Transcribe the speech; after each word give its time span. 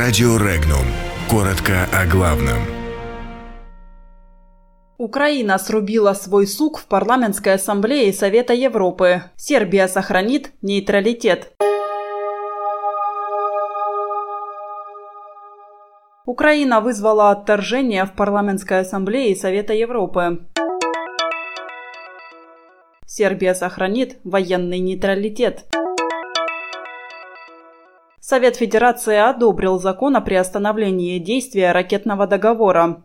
Радио 0.00 0.36
Регнум. 0.36 0.86
Коротко 1.28 1.88
о 1.92 2.06
главном. 2.06 2.58
Украина 4.96 5.58
срубила 5.58 6.12
свой 6.12 6.46
сук 6.46 6.78
в 6.78 6.86
парламентской 6.86 7.54
ассамблее 7.54 8.12
Совета 8.12 8.54
Европы. 8.54 9.24
Сербия 9.34 9.88
сохранит 9.88 10.52
нейтралитет. 10.62 11.52
Украина 16.26 16.80
вызвала 16.80 17.32
отторжение 17.32 18.04
в 18.04 18.12
парламентской 18.12 18.82
ассамблее 18.82 19.34
Совета 19.34 19.72
Европы. 19.74 20.46
Сербия 23.04 23.52
сохранит 23.52 24.18
военный 24.22 24.78
нейтралитет. 24.78 25.64
Совет 28.20 28.56
Федерации 28.56 29.16
одобрил 29.16 29.78
закон 29.78 30.16
о 30.16 30.20
приостановлении 30.20 31.18
действия 31.18 31.70
ракетного 31.70 32.26
договора. 32.26 33.04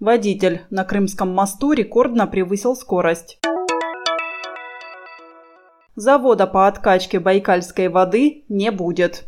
Водитель 0.00 0.62
на 0.70 0.84
Крымском 0.84 1.28
мосту 1.34 1.72
рекордно 1.72 2.26
превысил 2.26 2.74
скорость. 2.74 3.38
Завода 5.96 6.46
по 6.46 6.66
откачке 6.66 7.20
байкальской 7.20 7.88
воды 7.88 8.44
не 8.48 8.70
будет. 8.70 9.24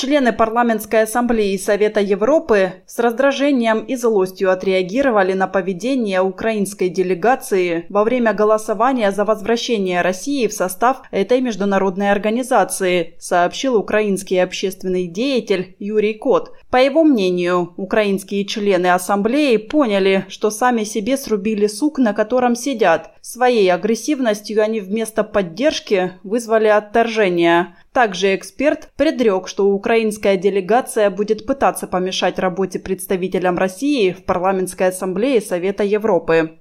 Члены 0.00 0.32
парламентской 0.32 1.02
ассамблеи 1.02 1.58
Совета 1.58 2.00
Европы 2.00 2.72
с 2.86 2.98
раздражением 2.98 3.80
и 3.80 3.96
злостью 3.96 4.50
отреагировали 4.50 5.34
на 5.34 5.46
поведение 5.46 6.22
украинской 6.22 6.88
делегации 6.88 7.84
во 7.90 8.02
время 8.02 8.32
голосования 8.32 9.12
за 9.12 9.26
возвращение 9.26 10.00
России 10.00 10.46
в 10.46 10.54
состав 10.54 11.02
этой 11.10 11.42
международной 11.42 12.12
организации, 12.12 13.14
сообщил 13.18 13.76
украинский 13.76 14.42
общественный 14.42 15.06
деятель 15.06 15.76
Юрий 15.78 16.14
Кот. 16.14 16.52
По 16.70 16.78
его 16.78 17.04
мнению, 17.04 17.74
украинские 17.76 18.46
члены 18.46 18.86
ассамблеи 18.86 19.58
поняли, 19.58 20.24
что 20.28 20.50
сами 20.50 20.84
себе 20.84 21.18
срубили 21.18 21.66
сук, 21.66 21.98
на 21.98 22.14
котором 22.14 22.54
сидят. 22.54 23.10
Своей 23.20 23.70
агрессивностью 23.70 24.62
они 24.62 24.80
вместо 24.80 25.24
поддержки 25.24 26.12
вызвали 26.22 26.68
отторжение. 26.68 27.74
Также 27.92 28.36
эксперт 28.36 28.90
предрек, 28.96 29.48
что 29.48 29.66
украинская 29.66 30.36
делегация 30.36 31.10
будет 31.10 31.44
пытаться 31.44 31.88
помешать 31.88 32.38
работе 32.38 32.78
представителям 32.78 33.58
России 33.58 34.12
в 34.12 34.24
парламентской 34.24 34.88
ассамблее 34.88 35.40
Совета 35.40 35.82
Европы. 35.82 36.58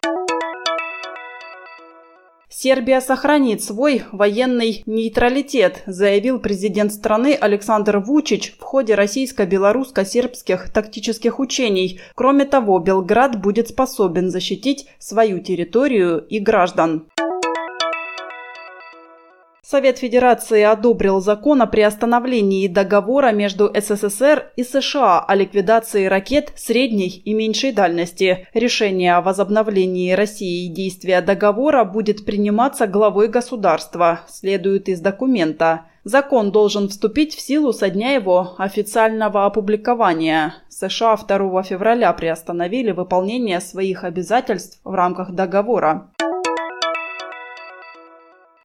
Сербия 2.52 3.00
сохранит 3.00 3.64
свой 3.64 4.04
военный 4.12 4.82
нейтралитет, 4.88 5.84
заявил 5.86 6.40
президент 6.40 6.92
страны 6.92 7.38
Александр 7.40 8.00
Вучич 8.00 8.56
в 8.60 8.64
ходе 8.64 8.96
российско-белорусско-сербских 8.96 10.70
тактических 10.74 11.40
учений. 11.40 12.02
Кроме 12.16 12.46
того, 12.46 12.80
Белград 12.80 13.40
будет 13.40 13.70
способен 13.70 14.32
защитить 14.32 14.88
свою 14.98 15.40
территорию 15.40 16.26
и 16.28 16.40
граждан. 16.40 17.08
Совет 19.72 20.00
Федерации 20.00 20.64
одобрил 20.64 21.22
закон 21.22 21.62
о 21.62 21.68
приостановлении 21.68 22.68
договора 22.68 23.32
между 23.32 23.72
СССР 23.72 24.52
и 24.56 24.64
США 24.64 25.20
о 25.20 25.36
ликвидации 25.36 26.08
ракет 26.08 26.52
средней 26.56 27.22
и 27.24 27.36
меньшей 27.36 27.72
дальности. 27.72 28.48
Решение 28.56 29.14
о 29.14 29.22
возобновлении 29.22 30.14
России 30.14 30.70
действия 30.70 31.22
договора 31.22 31.84
будет 31.84 32.26
приниматься 32.26 32.88
главой 32.88 33.28
государства, 33.28 34.22
следует 34.28 34.90
из 34.90 35.02
документа. 35.02 35.82
Закон 36.04 36.52
должен 36.52 36.90
вступить 36.90 37.36
в 37.36 37.40
силу 37.40 37.72
со 37.72 37.92
дня 37.92 38.14
его 38.14 38.56
официального 38.58 39.46
опубликования. 39.46 40.56
США 40.70 41.16
2 41.16 41.62
февраля 41.62 42.12
приостановили 42.14 42.90
выполнение 42.90 43.60
своих 43.60 44.04
обязательств 44.04 44.80
в 44.84 44.96
рамках 44.96 45.32
договора. 45.34 46.10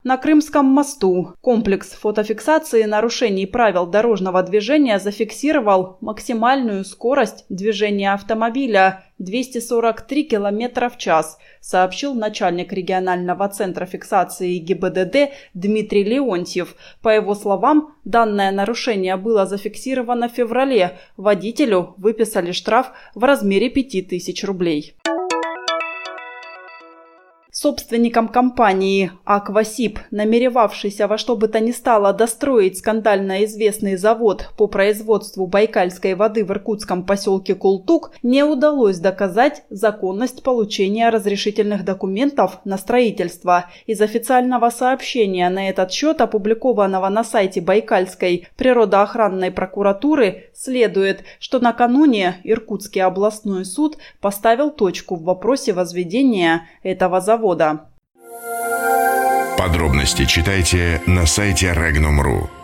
На 0.07 0.19
Крымском 0.19 0.67
мосту 0.67 1.33
комплекс 1.41 1.93
фотофиксации 1.93 2.83
нарушений 2.83 3.47
правил 3.47 3.87
дорожного 3.87 4.43
движения 4.43 4.99
зафиксировал 4.99 5.97
максимальную 6.03 6.85
скорость 6.85 7.47
движения 7.49 8.13
автомобиля 8.13 9.05
243 9.17 10.25
км 10.25 10.91
в 10.91 10.99
час, 10.99 11.39
сообщил 11.63 12.13
начальник 12.15 12.71
регионального 12.75 13.49
центра 13.49 13.87
фиксации 13.87 14.59
ГИБДД 14.59 15.33
Дмитрий 15.55 16.05
Леонтьев. 16.05 16.77
По 17.01 17.09
его 17.09 17.35
словам, 17.35 17.95
данное 18.05 18.53
нарушение 18.53 19.17
было 19.17 19.47
зафиксировано 19.47 20.29
в 20.29 20.33
феврале. 20.33 20.99
Водителю 21.17 21.95
выписали 21.97 22.53
штраф 22.53 22.93
в 23.15 23.25
размере 23.25 23.71
5000 23.71 24.45
рублей. 24.45 24.97
Собственником 27.65 28.29
компании 28.29 29.11
«Аквасип», 29.25 29.99
намеревавшийся 30.11 31.09
во 31.09 31.17
что 31.17 31.35
бы 31.35 31.49
то 31.49 31.61
ни 31.61 31.71
стало 31.71 32.13
достроить 32.13 32.77
скандально 32.77 33.43
известный 33.47 33.97
завод 33.97 34.51
по 34.59 34.67
производству 34.67 35.47
байкальской 35.47 36.15
воды 36.15 36.45
в 36.45 36.51
иркутском 36.51 37.07
поселке 37.07 37.55
Култук, 37.55 38.11
не 38.23 38.45
удалось 38.45 38.99
доказать 38.99 39.63
законность 39.71 40.43
получения 40.43 41.09
разрешительных 41.09 41.87
документов 41.87 42.61
на 42.67 42.77
строительство. 42.77 43.71
Из 43.87 43.99
официального 44.03 44.69
сообщения 44.69 45.49
на 45.49 45.71
этот 45.71 45.91
счет, 45.91 46.21
опубликованного 46.21 47.09
на 47.09 47.25
сайте 47.25 47.63
Байкальской 47.63 48.47
природоохранной 48.57 49.51
прокуратуры, 49.51 50.51
следует, 50.53 51.25
что 51.39 51.61
накануне 51.61 52.43
Иркутский 52.45 53.01
областной 53.01 53.65
суд 53.65 53.97
поставил 54.21 54.71
точку 54.71 55.17
в 55.17 55.23
вопросе 55.23 55.73
возведения 55.73 56.69
этого 56.83 57.23
завода 57.23 57.54
завода. 57.55 57.87
Подробности 59.57 60.27
читайте 60.27 61.01
на 61.07 61.27
сайте 61.27 61.69
Regnum.ru. 61.69 62.64